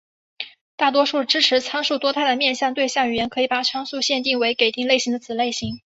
[0.77, 5.81] 大多数支持参数多态的面向对象语言可以把参数限定为给定类型的子类型。